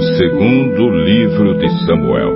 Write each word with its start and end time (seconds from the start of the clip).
Segundo 0.00 0.90
livro 0.90 1.58
de 1.58 1.68
Samuel. 1.84 2.32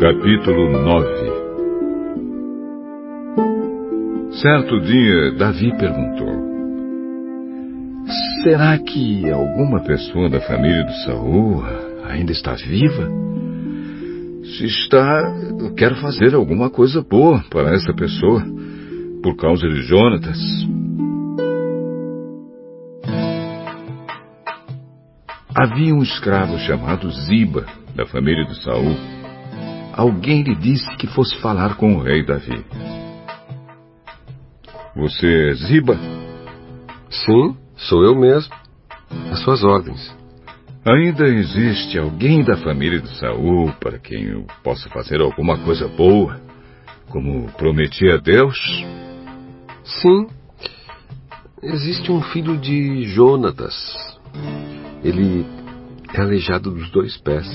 Capítulo 0.00 0.70
9 0.70 1.32
Certo 4.40 4.78
dia, 4.80 5.32
Davi 5.32 5.76
perguntou: 5.76 6.28
Será 8.44 8.78
que 8.78 9.28
alguma 9.28 9.80
pessoa 9.80 10.30
da 10.30 10.40
família 10.40 10.84
do 10.84 10.92
Saul 11.04 11.64
ainda 12.04 12.30
está 12.30 12.54
viva? 12.54 13.10
Se 14.44 14.66
está, 14.66 15.34
eu 15.58 15.74
quero 15.74 15.96
fazer 15.96 16.32
alguma 16.32 16.70
coisa 16.70 17.02
boa 17.02 17.42
para 17.50 17.74
essa 17.74 17.92
pessoa, 17.92 18.44
por 19.20 19.34
causa 19.34 19.68
de 19.68 19.82
Jonatas. 19.82 20.38
Havia 25.54 25.94
um 25.94 26.02
escravo 26.02 26.58
chamado 26.60 27.10
Ziba, 27.10 27.66
da 27.94 28.06
família 28.06 28.42
de 28.46 28.62
Saul. 28.62 28.96
Alguém 29.92 30.42
lhe 30.42 30.54
disse 30.54 30.88
que 30.96 31.06
fosse 31.06 31.36
falar 31.40 31.76
com 31.76 31.94
o 31.94 32.02
rei 32.02 32.24
Davi. 32.24 32.64
Você 34.96 35.50
é 35.50 35.54
Ziba? 35.54 35.98
Sim, 37.10 37.54
sou 37.76 38.02
eu 38.02 38.18
mesmo. 38.18 38.54
As 39.30 39.40
suas 39.40 39.62
ordens. 39.62 40.16
Ainda 40.86 41.26
existe 41.26 41.98
alguém 41.98 42.42
da 42.42 42.56
família 42.56 43.00
de 43.00 43.14
Saul 43.18 43.72
para 43.78 43.98
quem 43.98 44.24
eu 44.24 44.46
possa 44.64 44.88
fazer 44.88 45.20
alguma 45.20 45.58
coisa 45.58 45.86
boa, 45.86 46.40
como 47.10 47.52
prometi 47.52 48.08
a 48.10 48.16
Deus? 48.16 48.58
Sim. 49.84 50.28
Existe 51.62 52.10
um 52.10 52.22
filho 52.22 52.56
de 52.56 53.04
Jonatas. 53.04 54.11
Ele 55.04 55.44
é 56.14 56.20
aleijado 56.20 56.70
dos 56.70 56.90
dois 56.90 57.16
pés. 57.18 57.46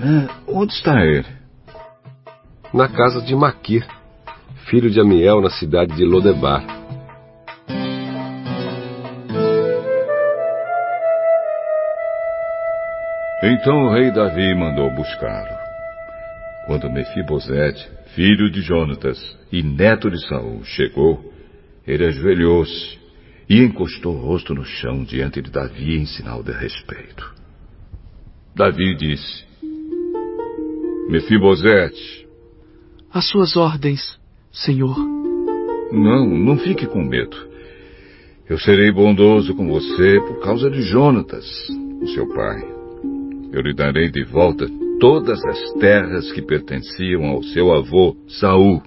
Ah, 0.00 0.42
onde 0.48 0.72
está 0.72 1.04
ele? 1.04 1.26
Na 2.74 2.88
casa 2.88 3.20
de 3.22 3.34
Maquir, 3.34 3.86
filho 4.68 4.90
de 4.90 5.00
Amiel, 5.00 5.40
na 5.40 5.50
cidade 5.50 5.94
de 5.94 6.04
Lodebar. 6.04 6.64
Então 13.44 13.86
o 13.86 13.92
rei 13.92 14.10
Davi 14.10 14.54
mandou 14.54 14.90
buscá-lo. 14.94 15.56
Quando 16.66 16.90
Mefibosete, 16.90 17.88
filho 18.14 18.50
de 18.50 18.62
Jonatas 18.62 19.18
e 19.50 19.62
neto 19.62 20.10
de 20.10 20.26
Saul, 20.28 20.64
chegou, 20.64 21.32
ele 21.86 22.06
ajoelhou-se 22.06 23.01
e 23.48 23.62
encostou 23.62 24.14
o 24.14 24.20
rosto 24.20 24.54
no 24.54 24.64
chão 24.64 25.04
diante 25.04 25.40
de 25.42 25.50
Davi 25.50 25.96
em 25.96 26.06
sinal 26.06 26.42
de 26.42 26.52
respeito. 26.52 27.34
Davi 28.54 28.94
disse: 28.96 29.44
Mefibosete. 31.08 32.26
As 33.12 33.28
suas 33.28 33.56
ordens, 33.56 34.18
senhor. 34.50 34.96
Não, 35.92 36.26
não 36.26 36.56
fique 36.58 36.86
com 36.86 37.02
medo. 37.02 37.36
Eu 38.48 38.58
serei 38.58 38.90
bondoso 38.90 39.54
com 39.54 39.68
você 39.68 40.20
por 40.26 40.40
causa 40.40 40.70
de 40.70 40.82
Jonatas, 40.82 41.46
o 42.00 42.06
seu 42.08 42.26
pai. 42.28 42.62
Eu 43.52 43.60
lhe 43.60 43.74
darei 43.74 44.10
de 44.10 44.24
volta 44.24 44.66
todas 44.98 45.44
as 45.44 45.72
terras 45.74 46.32
que 46.32 46.40
pertenciam 46.40 47.26
ao 47.26 47.42
seu 47.42 47.72
avô 47.72 48.16
Saul. 48.28 48.82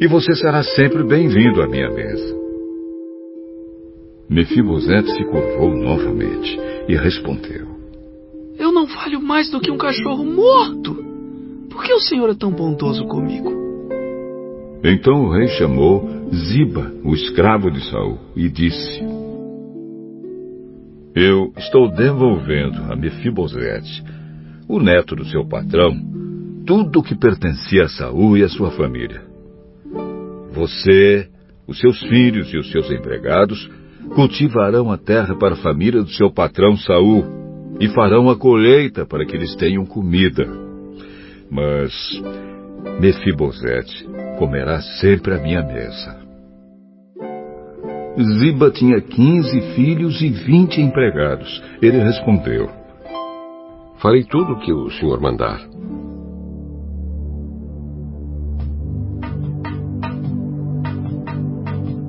E 0.00 0.06
você 0.06 0.34
será 0.34 0.62
sempre 0.62 1.02
bem-vindo 1.04 1.62
à 1.62 1.66
minha 1.66 1.90
mesa. 1.90 2.43
Mefibosete 4.34 5.12
se 5.12 5.24
curvou 5.26 5.76
novamente 5.76 6.58
e 6.88 6.96
respondeu: 6.96 7.68
Eu 8.58 8.72
não 8.72 8.84
valho 8.84 9.22
mais 9.22 9.48
do 9.48 9.60
que 9.60 9.70
um 9.70 9.78
cachorro 9.78 10.24
morto. 10.24 10.92
Por 11.70 11.84
que 11.84 11.92
o 11.92 12.00
senhor 12.00 12.28
é 12.28 12.34
tão 12.34 12.50
bondoso 12.50 13.04
comigo? 13.04 13.52
Então 14.82 15.26
o 15.26 15.30
rei 15.30 15.46
chamou 15.46 16.28
Ziba, 16.34 16.92
o 17.04 17.14
escravo 17.14 17.70
de 17.70 17.88
Saul, 17.88 18.18
e 18.34 18.48
disse: 18.48 19.04
Eu 21.14 21.52
estou 21.56 21.88
devolvendo 21.94 22.92
a 22.92 22.96
Mefibosete, 22.96 24.02
o 24.68 24.80
neto 24.80 25.14
do 25.14 25.24
seu 25.26 25.46
patrão, 25.46 25.94
tudo 26.66 26.98
o 26.98 27.02
que 27.04 27.14
pertencia 27.14 27.84
a 27.84 27.88
Saul 27.88 28.36
e 28.36 28.42
a 28.42 28.48
sua 28.48 28.72
família. 28.72 29.22
Você, 30.50 31.28
os 31.68 31.78
seus 31.78 32.00
filhos 32.00 32.52
e 32.52 32.58
os 32.58 32.72
seus 32.72 32.90
empregados 32.90 33.70
cultivarão 34.14 34.90
a 34.90 34.98
terra 34.98 35.36
para 35.36 35.54
a 35.54 35.58
família 35.58 36.02
do 36.02 36.10
seu 36.10 36.30
patrão 36.32 36.76
Saul 36.76 37.24
e 37.80 37.88
farão 37.88 38.28
a 38.28 38.36
colheita 38.36 39.06
para 39.06 39.24
que 39.24 39.34
eles 39.36 39.54
tenham 39.56 39.84
comida. 39.84 40.46
Mas 41.50 41.92
Mefibosete 43.00 44.06
comerá 44.38 44.80
sempre 45.00 45.34
à 45.34 45.38
minha 45.38 45.62
mesa. 45.62 46.24
Ziba 48.38 48.70
tinha 48.70 49.00
quinze 49.00 49.60
filhos 49.74 50.20
e 50.22 50.28
vinte 50.28 50.80
empregados. 50.80 51.62
Ele 51.82 51.98
respondeu: 51.98 52.68
Farei 53.96 54.22
tudo 54.24 54.52
o 54.52 54.60
que 54.60 54.72
o 54.72 54.90
senhor 54.90 55.20
mandar. 55.20 55.60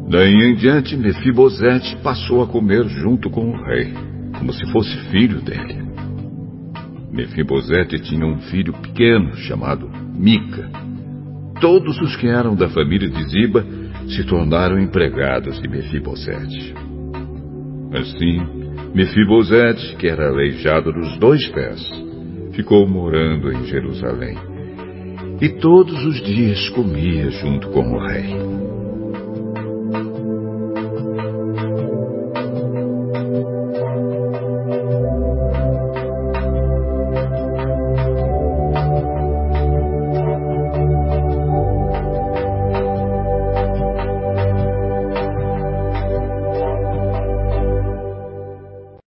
Daí 0.09 0.33
em 0.33 0.55
diante, 0.55 0.95
Mefibosete 0.95 1.97
passou 1.97 2.43
a 2.43 2.47
comer 2.47 2.87
junto 2.87 3.29
com 3.29 3.49
o 3.49 3.63
rei, 3.65 3.91
como 4.37 4.53
se 4.53 4.71
fosse 4.71 4.95
filho 5.09 5.41
dele. 5.41 5.83
Mefibosete 7.11 7.99
tinha 7.99 8.25
um 8.25 8.37
filho 8.39 8.73
pequeno 8.73 9.35
chamado 9.37 9.89
Mica. 10.15 10.69
Todos 11.59 11.99
os 12.01 12.15
que 12.17 12.27
eram 12.27 12.55
da 12.55 12.69
família 12.69 13.09
de 13.09 13.23
Ziba 13.29 13.65
se 14.07 14.23
tornaram 14.25 14.79
empregados 14.79 15.59
de 15.61 15.67
Mefibosete. 15.67 16.73
Assim, 17.93 18.65
Mefibosete, 18.93 19.95
que 19.95 20.07
era 20.07 20.27
aleijado 20.27 20.91
dos 20.91 21.17
dois 21.17 21.47
pés, 21.49 21.81
ficou 22.51 22.87
morando 22.87 23.51
em 23.51 23.65
Jerusalém. 23.65 24.37
E 25.41 25.49
todos 25.49 26.05
os 26.05 26.21
dias 26.21 26.69
comia 26.69 27.29
junto 27.29 27.69
com 27.69 27.93
o 27.93 28.07
rei. 28.07 28.35